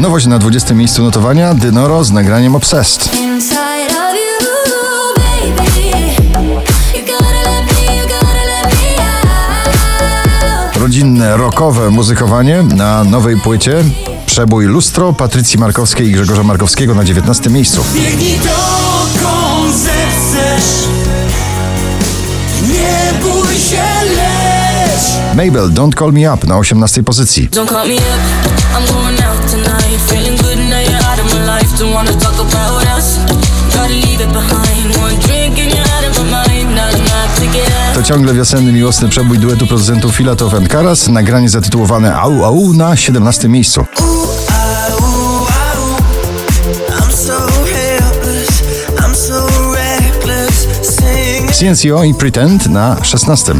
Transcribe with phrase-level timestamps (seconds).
[0.00, 3.10] Nowość na 20 miejscu notowania Dynoro z nagraniem Obsessed.
[10.80, 13.84] Rodzinne, rockowe muzykowanie na nowej płycie.
[14.26, 17.84] Przebój Lustro Patrycji Markowskiej i Grzegorza Markowskiego na 19 miejscu.
[17.94, 20.88] Biegnij dokąd zechcesz
[22.68, 23.84] Nie bój się,
[24.16, 24.47] leć
[25.34, 27.48] Mabel Don't Call Me Up na 18 pozycji.
[27.48, 28.02] Don't call me up,
[28.76, 30.00] I'm going out tonight.
[30.08, 31.78] Feeling good now you're out of my life.
[31.78, 33.04] Don't wanna talk about us.
[33.74, 34.96] Gotta leave it behind.
[34.96, 36.74] One drink and you're out of my mind.
[36.74, 37.94] Not enough to get out.
[37.94, 41.08] To ciągle wiosenny, miłosny przebój duetu producentów Filatow and Karas.
[41.08, 43.86] Nagranie zatytułowane Au Au na 17 miejscu.
[51.58, 53.54] CNCO i Pretend na 16.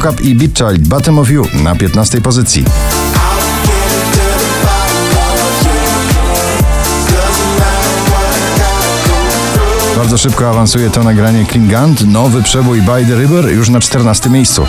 [0.00, 2.64] Kokap i Beat Child Bottom of You na 15 pozycji.
[9.96, 14.66] Bardzo szybko awansuje to nagranie Klingant, nowy przebój By the River już na 14 miejscu.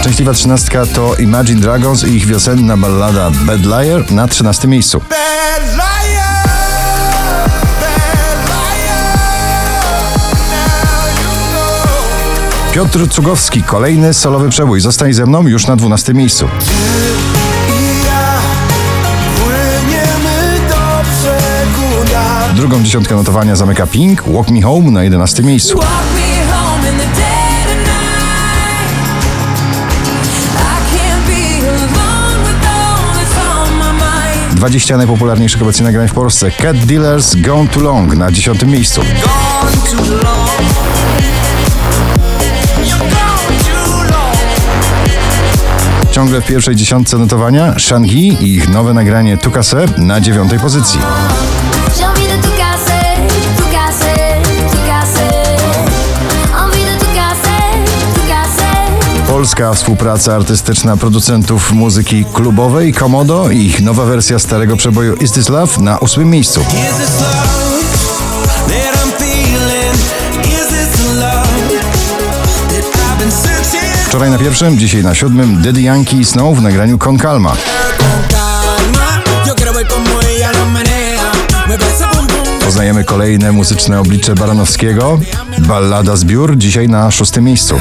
[0.00, 5.00] Szczęśliwa trzynastka to Imagine Dragons i ich wiosenna ballada Bad Liar na 13 miejscu.
[5.00, 5.73] Bad
[12.74, 14.80] Piotr Cugowski, kolejny solowy przebój.
[14.80, 16.48] Zostań ze mną już na 12 miejscu.
[22.56, 25.80] Drugą dziesiątkę notowania zamyka Pink, Walk Me Home na 11 miejscu.
[34.54, 36.50] 20 najpopularniejszych obecnie nagrań w Polsce.
[36.50, 39.00] Cat Dealers Gone Too Long na 10 miejscu.
[46.14, 51.00] Ciągle w pierwszej dziesiątce notowania Shanghai i ich nowe nagranie Tukase na dziewiątej pozycji.
[59.26, 65.48] Polska współpraca artystyczna producentów muzyki klubowej Komodo i ich nowa wersja starego przeboju Is This
[65.48, 66.60] Love na ósmym miejscu.
[74.14, 77.56] Wczoraj na pierwszym, dzisiaj na siódmym Daddy Yankee i Snow w nagraniu Con Calma.
[82.64, 85.20] Poznajemy kolejne muzyczne oblicze Baranowskiego.
[85.58, 87.78] Ballada zbiór dzisiaj na szóstym miejscu.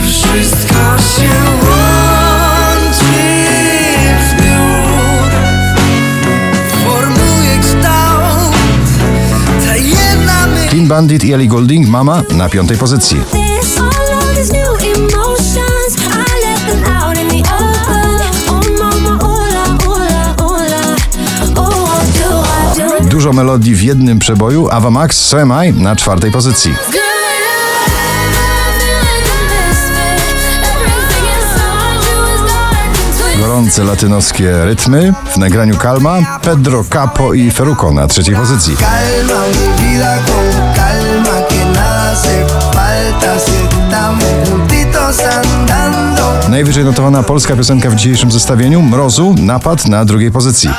[10.69, 13.17] Clean Bandit i Ellie Goulding Mama na piątej pozycji.
[23.33, 24.69] Melodii w jednym przeboju.
[24.71, 26.75] Ava Max So Am I na czwartej pozycji.
[33.39, 36.39] Gorące latynoskie rytmy w nagraniu Calma.
[36.41, 38.75] Pedro Capo i Feruko na trzeciej pozycji.
[46.50, 50.69] Najwyżej notowana polska piosenka w dzisiejszym zestawieniu Mrozu Napad na drugiej pozycji.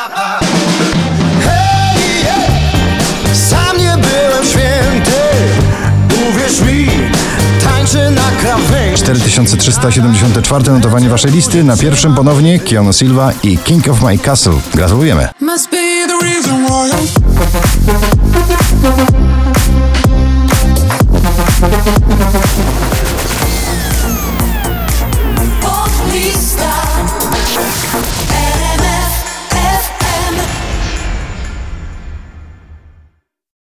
[8.94, 11.64] 4374 notowanie waszej listy.
[11.64, 14.60] Na pierwszym ponownie Keanu Silva i King of My Castle.
[14.74, 15.28] Gratulujemy.